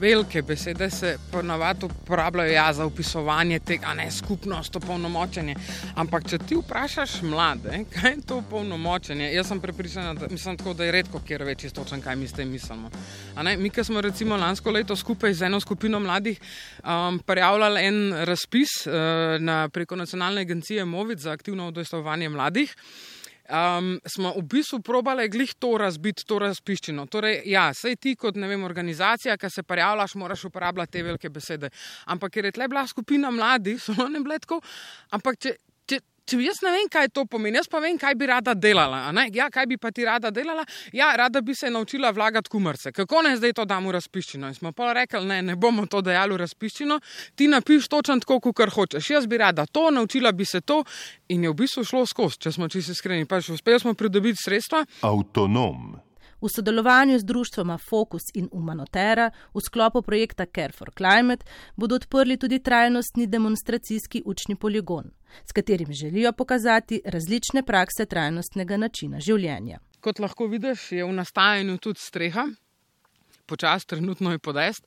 velike 0.00 0.42
besede 0.42 0.88
se 0.90 1.16
ponavadi 1.32 1.84
uporabljajo 1.86 2.52
ja, 2.52 2.72
za 2.72 2.86
opisovanje 2.88 3.58
tega, 3.60 3.92
ne 3.94 4.06
skupnost, 4.10 4.76
opolnomočenje. 4.80 5.56
Ampak, 6.00 6.28
če 6.30 6.38
ti 6.48 6.56
vprašaš 6.56 7.18
mlade, 7.28 7.82
kaj 7.92 8.10
je 8.14 8.22
to 8.30 8.38
opolnomočenje, 8.40 9.28
jaz 9.34 9.50
sem 9.52 9.60
prepričana, 9.60 10.14
da, 10.14 10.30
mislim, 10.30 10.56
tako, 10.56 10.74
da 10.78 10.88
je 10.88 10.94
redko, 10.96 11.20
kjer 11.26 11.44
več 11.44 11.66
istočen, 11.68 12.00
kaj 12.00 12.16
mi 12.16 12.28
s 12.30 12.38
tem 12.38 12.48
mislimo. 12.48 12.92
Mi, 13.58 13.70
ki 13.70 13.84
smo 13.84 14.00
recimo 14.00 14.38
lansko 14.40 14.72
leto 14.72 14.96
skupaj 14.96 15.34
z 15.34 15.50
eno 15.50 15.60
skupino 15.60 16.00
mladih 16.00 16.40
um, 16.80 17.18
prijavljali 17.26 17.84
en 17.84 18.00
razpis 18.24 18.78
uh, 18.86 18.94
na, 19.40 19.66
preko 19.68 20.00
nacionalne 20.00 20.46
agencije 20.46 20.84
MOVID 20.84 21.26
za 21.26 21.36
aktivno 21.36 21.68
udejstvovanje 21.68 22.28
mladih 22.28 22.76
um, 23.48 24.00
smo 24.06 24.32
v 24.36 24.42
bistvu 24.42 24.80
probali 24.80 25.28
glih 25.28 25.54
to 25.58 25.74
razbiti, 25.78 26.24
to 26.26 26.38
razpiščino. 26.38 27.06
Torej, 27.06 27.42
ja, 27.50 27.68
sej 27.74 27.96
ti 27.96 28.14
kot 28.16 28.36
vem, 28.36 28.64
organizacija, 28.64 29.36
ki 29.36 29.50
se 29.50 29.62
prijavljaš, 29.62 30.14
moraš 30.20 30.44
uporabljati 30.50 30.92
te 30.92 31.02
velike 31.02 31.30
besede. 31.30 31.70
Ampak 32.06 32.32
ker 32.32 32.44
je 32.44 32.56
tle 32.56 32.68
bila 32.68 32.86
skupina 32.86 33.30
mladih, 33.30 33.80
so 33.82 33.94
bile 33.96 34.38
tako. 34.38 34.60
Ampak 35.10 35.38
če, 35.38 35.56
Če 36.24 36.38
jaz 36.40 36.62
ne 36.64 36.70
vem, 36.72 36.86
kaj 36.88 37.10
to 37.12 37.26
pomeni, 37.28 37.58
jaz 37.60 37.66
pa 37.68 37.82
vem, 37.84 37.98
kaj 38.00 38.14
bi 38.16 38.28
rada 38.30 38.54
delala. 38.56 39.10
Ja, 39.34 39.50
kaj 39.52 39.66
bi 39.68 39.76
pa 39.76 39.90
ti 39.92 40.06
rada 40.08 40.30
delala? 40.32 40.64
Ja, 40.96 41.10
rada 41.20 41.42
bi 41.44 41.54
se 41.54 41.68
naučila 41.70 42.14
vlagati 42.16 42.48
kumrce. 42.48 42.92
Kako 42.96 43.22
ne 43.26 43.34
zdaj 43.36 43.52
to 43.58 43.66
damo 43.68 43.92
v 43.92 43.98
razpiščino? 43.98 44.48
In 44.48 44.56
smo 44.56 44.72
pa 44.72 44.94
rekli, 44.96 45.20
ne, 45.28 45.42
ne 45.44 45.56
bomo 45.60 45.84
to 45.86 46.00
dejali 46.00 46.32
v 46.32 46.40
razpiščino, 46.40 46.96
ti 47.36 47.48
napiš 47.52 47.90
točno 47.92 48.16
tako, 48.24 48.40
kot 48.40 48.72
hočeš. 48.72 49.10
Jaz 49.10 49.28
bi 49.28 49.42
rada 49.42 49.66
to, 49.66 49.90
naučila 49.92 50.32
bi 50.32 50.48
se 50.48 50.62
to 50.64 50.80
in 51.28 51.44
je 51.44 51.52
v 51.52 51.58
bistvu 51.60 51.84
šlo 51.84 52.06
skozi, 52.08 52.40
če 52.46 52.54
smo 52.56 52.70
čisto 52.72 52.96
iskreni. 52.96 53.28
Pa 53.28 53.42
še 53.44 53.58
uspeli 53.58 53.84
smo 53.84 53.92
pridobiti 53.92 54.40
sredstva. 54.40 54.86
Avtonom. 55.04 55.92
V 56.44 56.48
sodelovanju 56.48 57.18
z 57.18 57.24
društvoma 57.24 57.78
Focus 57.78 58.22
in 58.34 58.48
Humanotera 58.52 59.30
v 59.54 59.60
sklopu 59.64 60.02
projekta 60.02 60.44
Care 60.46 60.72
for 60.76 60.90
Climate 60.92 61.46
bodo 61.76 61.96
odprli 61.96 62.36
tudi 62.36 62.58
trajnostni 62.58 63.26
demonstracijski 63.26 64.22
učni 64.24 64.56
poligon, 64.56 65.10
s 65.44 65.52
katerim 65.52 65.92
želijo 65.92 66.32
pokazati 66.32 67.00
različne 67.04 67.62
prakse 67.62 68.06
trajnostnega 68.06 68.76
načina 68.76 69.20
življenja. 69.20 69.78
Kot 70.00 70.20
lahko 70.20 70.46
vidiš, 70.46 70.92
je 70.92 71.04
v 71.04 71.12
nastajanju 71.16 71.78
tudi 71.78 72.00
streha, 72.00 72.44
počasi 73.46 73.86
trenutno 73.86 74.32
je 74.32 74.38
podest. 74.38 74.84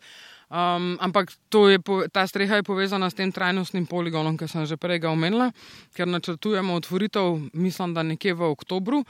Um, 0.50 0.98
ampak 1.02 1.34
je, 1.72 1.80
ta 2.14 2.28
streha 2.28 2.56
je 2.56 2.64
povezana 2.64 3.10
s 3.10 3.18
tem 3.18 3.32
trajnostnim 3.32 3.86
poligonom, 3.86 4.38
ki 4.38 4.48
sem 4.48 4.66
že 4.66 4.78
prej 4.78 5.10
omenila, 5.10 5.52
ker 5.98 6.08
načrtujemo 6.08 6.78
otvoritev, 6.78 7.50
mislim, 7.54 7.94
da 7.98 8.04
nekje 8.04 8.34
v 8.34 8.46
oktobru 8.46 9.04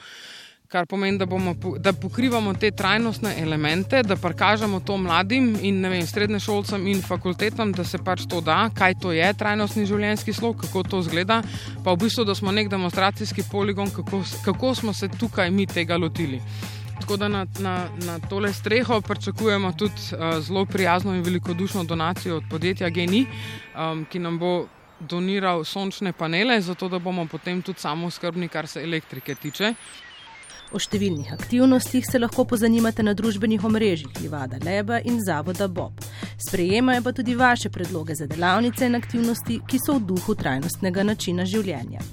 kar 0.68 0.86
pomeni, 0.86 1.18
da, 1.18 1.26
bomo, 1.26 1.54
da 1.78 1.92
pokrivamo 1.92 2.52
te 2.54 2.70
trajnostne 2.70 3.34
elemente, 3.40 4.02
da 4.02 4.16
prikažemo 4.16 4.80
to 4.80 4.96
mladim 4.96 5.54
in 5.62 5.80
vem, 5.88 6.06
srednje 6.06 6.40
šolcem 6.44 6.86
in 6.86 7.00
fakultetam, 7.02 7.72
da 7.72 7.84
se 7.84 7.98
pač 8.04 8.26
to 8.28 8.40
da, 8.44 8.68
kaj 8.76 8.98
to 9.00 9.12
je 9.16 9.30
trajnostni 9.34 9.86
življenjski 9.88 10.32
slog, 10.36 10.58
kako 10.60 10.82
to 10.82 11.00
zgleda, 11.06 11.40
pa 11.84 11.94
v 11.94 12.02
bistvu, 12.02 12.26
da 12.28 12.34
smo 12.36 12.52
nek 12.52 12.68
demonstracijski 12.68 13.46
poligon, 13.50 13.88
kako, 13.90 14.20
kako 14.44 14.74
smo 14.74 14.92
se 14.92 15.08
tukaj 15.08 15.50
mi 15.50 15.66
tega 15.66 15.96
lotili. 15.96 16.40
Tako 17.00 17.16
da 17.16 17.28
na, 17.32 17.46
na, 17.64 17.76
na 18.04 18.18
tole 18.28 18.52
streho 18.52 19.00
pričakujemo 19.00 19.72
tudi 19.72 19.94
uh, 20.12 20.42
zelo 20.44 20.66
prijazno 20.66 21.14
in 21.14 21.22
velikodušno 21.22 21.84
donacijo 21.84 22.36
od 22.36 22.50
podjetja 22.50 22.90
Geni, 22.90 23.22
um, 23.72 24.04
ki 24.10 24.18
nam 24.18 24.36
bo 24.38 24.66
doniral 25.00 25.64
sončne 25.64 26.12
panele, 26.12 26.60
zato 26.60 26.88
da 26.88 26.98
bomo 26.98 27.24
potem 27.26 27.62
tudi 27.62 27.80
samo 27.80 28.10
skrbni, 28.10 28.48
kar 28.48 28.66
se 28.66 28.82
elektrike 28.82 29.34
tiče. 29.34 29.72
O 30.68 30.78
številnih 30.80 31.32
aktivnostih 31.32 32.04
se 32.04 32.20
lahko 32.20 32.44
pozanimate 32.44 33.02
na 33.02 33.14
družbenih 33.16 33.64
omrežjih 33.64 34.20
Livada 34.20 34.60
Leba 34.60 35.00
in 35.00 35.16
Zavoda 35.24 35.68
Bob. 35.68 36.04
Sprejemajo 36.36 37.02
pa 37.06 37.14
tudi 37.16 37.34
vaše 37.34 37.72
predloge 37.72 38.14
za 38.14 38.28
delavnice 38.28 38.86
in 38.86 38.98
aktivnosti, 39.00 39.60
ki 39.64 39.80
so 39.80 39.96
v 39.96 40.04
duhu 40.12 40.36
trajnostnega 40.36 41.06
načina 41.08 41.48
življenja. 41.48 42.04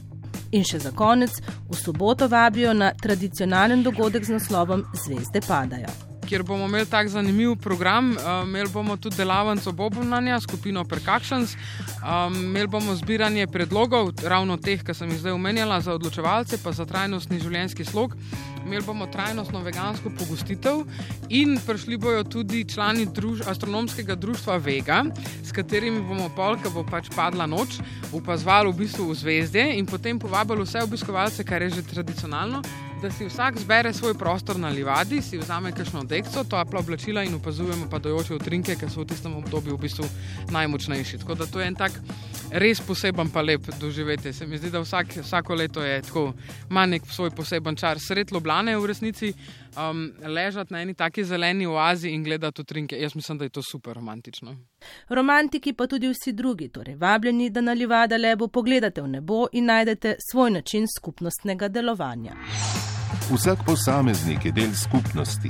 In 0.55 0.63
še 0.63 0.79
za 0.79 0.95
konec, 0.95 1.35
v 1.67 1.75
soboto 1.75 2.31
vabijo 2.31 2.74
na 2.74 2.93
tradicionalen 2.95 3.83
dogodek 3.83 4.24
z 4.24 4.39
naslovom 4.39 4.88
Zvezde 4.95 5.43
padajo 5.43 6.14
kjer 6.25 6.44
bomo 6.44 6.65
imeli 6.65 6.86
tak 6.86 7.08
zanimiv 7.08 7.55
program. 7.55 8.12
Uh, 8.12 8.48
imeli 8.48 8.70
bomo 8.74 8.98
tudi 8.98 9.17
delavnico 9.17 9.72
Bobonanja, 9.72 10.39
skupino 10.39 10.84
Percussions, 10.84 11.55
um, 12.01 12.36
imeli 12.44 12.67
bomo 12.67 12.96
zbiranje 12.96 13.48
predlogov, 13.48 14.12
ravno 14.24 14.58
teh, 14.58 14.84
ki 14.84 14.94
sem 14.94 15.10
jih 15.10 15.20
zdaj 15.20 15.38
omenjala, 15.38 15.82
za 15.82 15.94
odločevalce, 15.94 16.60
pa 16.63 16.72
za 16.72 16.86
trajnostni 16.86 17.39
življenjski 17.39 17.86
slog. 17.86 18.17
Imeli 18.65 18.81
bomo 18.86 19.05
trajnostno 19.07 19.62
vegansko 19.62 20.10
pogostitev 20.17 20.81
in 21.29 21.60
prišli 21.67 21.98
bojo 22.01 22.24
tudi 22.24 22.63
člani 22.65 23.05
druž 23.05 23.45
astronomskega 23.48 24.15
društva 24.15 24.57
Vega, 24.57 25.03
s 25.43 25.53
katerimi 25.53 26.01
bomo 26.01 26.31
polka 26.36 26.69
bo 26.74 26.84
pač 26.84 27.12
padla 27.15 27.45
noč, 27.45 27.77
upazvali 28.12 28.74
v 28.74 28.79
bistvu 28.81 29.12
v 29.12 29.19
zvezde 29.22 29.67
in 29.77 29.86
potem 29.86 30.19
povabili 30.19 30.65
vse 30.65 30.81
obiskovalce, 30.81 31.45
kar 31.45 31.62
je 31.62 31.77
že 31.77 31.86
tradicionalno 31.93 32.63
da 33.05 33.12
si 33.12 33.25
vsak 33.25 33.60
zbere 33.60 33.93
svoj 33.93 34.13
prostor 34.13 34.57
na 34.60 34.69
livadi, 34.69 35.22
si 35.22 35.38
vzame 35.38 35.72
kakšno 35.72 36.03
dekco, 36.03 36.43
to 36.43 36.57
apla 36.57 36.79
oblačila 36.79 37.24
in 37.24 37.36
opazujemo 37.36 37.89
padajoče 37.91 38.34
utrinke, 38.36 38.75
ki 38.75 38.89
so 38.89 39.03
v 39.03 39.10
tistem 39.12 39.36
obdobju 39.36 39.75
v 39.75 39.81
bistvu 39.81 40.07
najmočnejši. 40.50 41.19
Tako 41.22 41.36
da 41.36 41.45
to 41.45 41.60
je 41.60 41.67
en 41.67 41.75
tak 41.75 42.00
res 42.50 42.81
poseben 42.81 43.29
pa 43.29 43.41
lep 43.41 43.67
doživeti. 43.79 44.34
Se 44.34 44.48
mi 44.48 44.57
zdi, 44.57 44.72
da 44.72 44.81
vsak, 44.81 45.17
vsako 45.22 45.55
leto 45.55 45.84
je 45.84 46.01
tako, 46.01 46.34
ima 46.69 46.86
nek 46.86 47.05
svoj 47.05 47.29
poseben 47.29 47.75
čar. 47.75 48.00
Sred 48.00 48.31
Ljubljana. 48.31 48.54
Plane 48.55 48.77
v 48.77 48.85
resnici 48.85 49.33
um, 49.75 50.12
ležati 50.24 50.74
na 50.74 50.81
eni 50.81 50.93
taki 50.93 51.24
zeleni 51.24 51.65
oazi 51.67 52.09
in 52.09 52.24
gledati 52.24 52.62
utrinke. 52.62 52.95
Jaz 52.95 53.15
mislim, 53.15 53.38
da 53.38 53.45
je 53.45 53.50
to 53.50 53.62
super 53.62 53.95
romantično. 53.95 54.55
Romantiki 55.09 55.74
pa 55.74 55.88
tudi 55.88 56.07
vsi 56.07 56.31
drugi, 56.33 56.69
torej 56.69 56.95
vabljeni, 56.95 57.50
da 57.50 57.62
na 57.62 57.74
livada 57.74 58.17
lepo 58.17 58.47
pogledate 58.47 59.01
v 59.01 59.07
nebo 59.07 59.47
in 59.51 59.65
najdete 59.65 60.15
svoj 60.31 60.51
način 60.51 60.88
skupnostnega 60.97 61.67
delovanja. 61.67 62.35
Vsak 63.31 63.65
posameznik 63.65 64.45
je 64.45 64.51
del 64.51 64.74
skupnosti 64.74 65.50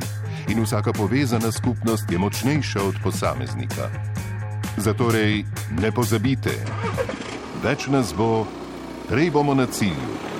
in 0.49 0.63
vsaka 0.63 0.93
povezana 0.93 1.51
skupnost 1.51 2.11
je 2.11 2.17
močnejša 2.17 2.83
od 2.83 2.95
posameznika. 3.03 3.89
Zatorej 4.77 5.43
ne 5.81 5.91
pozabite, 5.91 6.51
več 7.63 7.87
nas 7.87 8.13
bo, 8.17 8.47
prej 9.09 9.29
bomo 9.31 9.53
na 9.53 9.65
cilju. 9.65 10.34